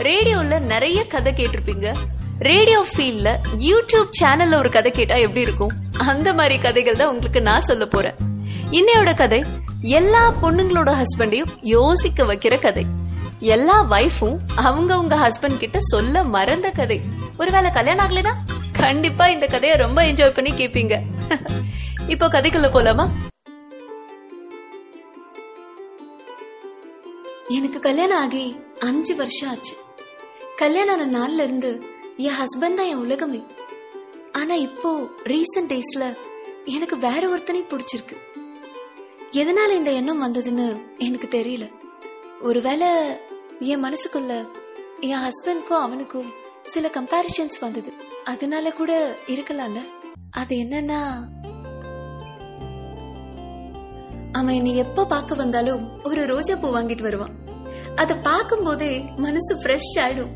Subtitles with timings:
[0.00, 1.94] ரேடியோல நிறைய கதை கேட்டிருப்பீங்க.
[2.38, 5.72] ரேடியோ ஃபீல்ட்ல யூடியூப் சேனல்ல ஒரு கதை கேட்டா எப்படி இருக்கும்?
[5.98, 8.14] அந்த மாதிரி கதைகள் தான் உங்களுக்கு நான் சொல்ல போறேன்.
[8.70, 9.44] இன்னையோட கதை
[9.80, 12.86] எல்லா பொண்ணுங்களோட ஹஸ்பண்டையும் யோசிக்க வைக்கிற கதை.
[13.38, 17.00] எல்லா வைஃபும் அவங்கவுங்க ஹஸ்பண்ட் கிட்ட சொல்ல மறந்த கதை.
[17.38, 18.32] ஒருவேளை கல்யாணம் ஆகலைனா
[18.72, 21.00] கண்டிப்பா இந்த கதையை ரொம்ப என்ஜாய் பண்ணி கேப்பீங்க.
[22.06, 23.08] இப்போ கதைக்குள்ள போலாமா?
[27.48, 29.76] எனக்கு கல்யாணம் ஆகி அஞ்சு வருஷம் ஆச்சு.
[30.60, 31.82] கல்யாணம் ஆன நாள்ல இருந்து
[32.16, 33.44] என் ஹஸ்பண்ட் தான் என் உலகமே.
[34.32, 36.16] ஆனா இப்போ ரீசன்ட் டேஸ்ல
[36.64, 38.16] எனக்கு வேற ஒருத்தனை பிடிச்சிருக்கு.
[39.30, 41.72] எதனால இந்த எண்ணம் வந்ததுன்னு எனக்கு தெரியல.
[42.40, 42.88] ஒருவேளை
[43.58, 44.48] என் மனசுக்குள்ள
[45.00, 47.92] என் ஹஸ்பண்ட்க்கும் அவனுக்கும் சில கம்பேரிஷன்ஸ் வந்தது.
[48.24, 49.82] அதனால கூட இருக்கலாம்ல.
[50.30, 51.00] அது என்னன்னா
[54.32, 57.39] அவன் என்னை எப்ப பார்க்க வந்தாலும் ஒரு ரோஜா பூ வாங்கிட்டு வருவான்.
[57.96, 60.32] அத பார்க்கும் போதே மனசு ஃப்ரெஷ் ஆயிடும்.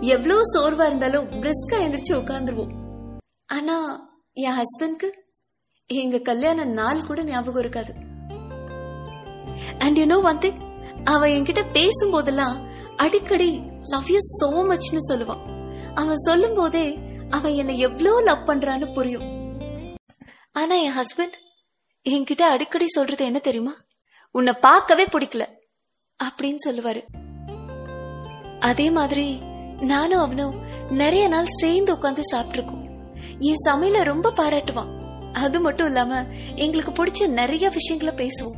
[0.00, 2.74] எவ்வளவு சோர்வா இருந்தாலும் பிரிஸ்கா எந்திரிச்சு உட்காந்துருவோம்
[3.46, 3.76] ஆனா
[4.32, 5.08] என் ஹஸ்பண்ட்க்கு
[5.86, 7.92] எங்க கல்யாண நாள் கூட ஞாபகம் இருக்காது.
[9.78, 10.60] And you know one thing
[11.04, 12.56] அவன் என்கிட்ட பேசும் போதெல்லாம்
[12.96, 13.50] அடிக்கடி
[13.92, 15.42] லவ் யூ சோ மச்னு சொல்லுவான்.
[15.94, 16.86] அவன் சொல்லும் போதே
[17.30, 19.26] அவன் என்னை எவ்வளவு லவ் பண்றான்னு புரியும்.
[20.52, 21.36] ஆனா என் ஹஸ்பண்ட்
[22.06, 23.74] என்கிட்ட அடிக்கடி சொல்றது என்ன தெரியுமா?
[24.30, 25.44] உன்னை பார்க்கவே பிடிக்கல.
[26.24, 27.02] அப்படின்னு சொல்லுவாரு.
[28.60, 29.38] அதே மாதிரி
[29.80, 32.86] நானும் அவனும் நிறைய நாள் சேர்ந்து உட்காந்து சாப்பிட்டுருக்கோம்.
[33.38, 34.96] என் சமையல ரொம்ப பாராட்டுவான்.
[35.32, 38.56] அது மட்டும் இல்லாம எங்களுக்கு பிடிச்ச நிறைய விஷயங்களை பேசுவோம்.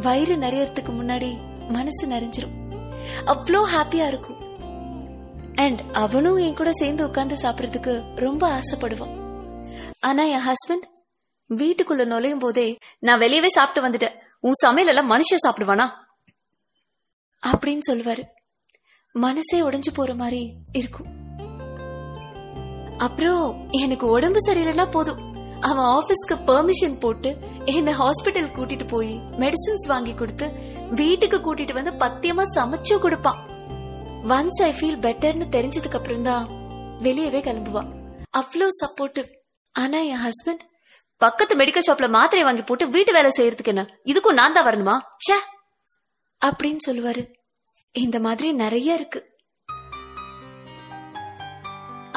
[0.00, 1.36] வயிறு நிறையறதுக்கு முன்னாடி
[1.68, 2.56] மனசு நிறைஞ்சிரும்.
[3.26, 4.36] அவ்வளோ ஹாப்பியா இருக்கும்.
[5.54, 9.14] அண்ட் அவனும் என் கூட சேர்ந்து உட்காந்து சாப்பிடறதுக்கு ரொம்ப ஆசைப்படுவான்.
[9.98, 10.86] ஆனா என் ஹஸ்பண்ட்
[11.54, 14.16] வீட்டுக்குள்ள நுழையும் போதே நான் வெளியவே சாப்பிட்டு வந்துட்டேன்.
[14.40, 16.06] உன் சமையல் எல்லாம் மனுஷன் சாப்பிடுவானா?
[17.46, 18.22] அப்படின்னு சொல்லுவாரு.
[19.12, 21.08] மனசே உடைஞ்சு போற மாதிரி இருக்கும்.
[22.98, 25.26] அப்புறம் எனக்கு உடம்பு சரியில்லைன்னா போதும்.
[25.60, 30.46] அவன் ஆபீஸ்க்கு பெர்மிஷன் போட்டு என்ன ஹாஸ்பிட்டல் கூட்டிட்டு போய் மெடிசின்ஸ் வாங்கி கொடுத்து
[30.90, 33.46] வீட்டுக்கு கூட்டிட்டு வந்து பத்தியமா சமைச்சும் கொடுப்பான்.
[34.28, 36.48] ஒன்ஸ் ஐ ஃபீல் பெட்டர்னு தெரிஞ்சதுக்கு அப்புறம் தான்
[37.02, 37.90] வெளியவே கிளம்புவான்
[38.38, 39.28] அவ்வளோ சப்போர்ட்டிவ்
[39.70, 40.62] ஆனா என் ஹஸ்பண்ட்
[41.16, 43.86] பக்கத்து மெடிக்கல் ஷாப்ல மாத்திரை வாங்கி போட்டு வீட்டு வேலை செய்யறதுக்கு என்ன?
[44.04, 45.00] இதுக்கும் நான் தான் வரணுமா?
[45.24, 45.36] ச்சே!
[46.46, 47.37] அப்படின்னு சொல்லுவாரு.
[47.94, 49.20] இந்த மாதிரி நிறைய இருக்கு.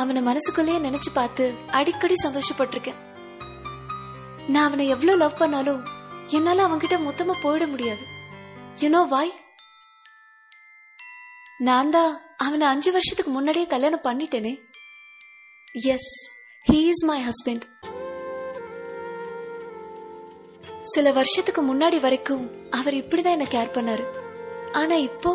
[0.02, 1.46] அவனை மனசுக்குள்ளேயே நினைச்சு பார்த்து
[1.80, 3.00] அடிக்கடி சந்தோஷப்பட்டிருக்கேன்.
[4.48, 5.82] நான் அவனை எவ்வளவு லவ் பண்ணாலும்
[6.38, 8.04] என்னால அவன்கிட்ட மொத்தமா போயிட முடியாது.
[8.82, 9.34] யூனோ வாய்
[11.68, 14.54] நான் தான் அவனை அஞ்சு வருஷத்துக்கு முன்னாடியே கல்யாணம் பண்ணிட்டேனே.
[15.96, 16.14] Yes
[16.70, 17.66] he is my husband
[20.94, 22.46] சில வருஷத்துக்கு முன்னாடி வரைக்கும்
[22.80, 24.06] அவர் இப்படிதான் என்ன கேர் பண்ணாரு.
[24.72, 25.32] ஆனா இப்போ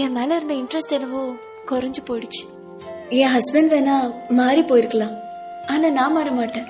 [0.00, 1.22] என் மேல இருந்த இன்ட்ரெஸ்ட் என்னவோ
[1.66, 2.44] குறைஞ்சு போயிடுச்சு.
[3.08, 3.96] என் ஹஸ்பண்ட் வேணா
[4.28, 5.16] மாறி போயிருக்கலாம்.
[5.66, 6.68] ஆனா நான் மாற மாட்டேன்.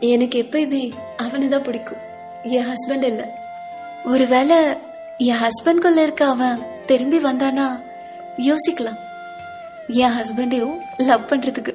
[0.00, 1.98] எனக்கு எப்பயுமே அவனை தான் பிடிக்கும்.
[2.42, 3.38] என் ஹஸ்பண்ட் இல்ல.
[4.04, 4.56] ஒருவேளை
[5.16, 7.66] என் ஹஸ்பண்ட்குள்ள இருக்க அவன் திரும்பி வந்தானா
[8.36, 9.00] யோசிக்கலாம்.
[9.86, 11.74] என் ஹஸ்பண்டையும் லவ் பண்றதுக்கு.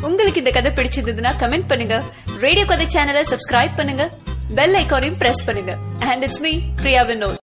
[0.00, 2.02] உங்களுக்கு இந்த கதை பிடிச்சிருந்ததுன்னா கமெண்ட் பண்ணுங்க.
[2.38, 4.10] ரேடியோ கதை சேனலை சப்ஸ்கிரைப் பண்ணுங்க.
[4.54, 5.74] பெல் ஐக்கானையும் பிரஸ் பண்ணுங்க
[6.10, 7.41] and it's me Priya Vinod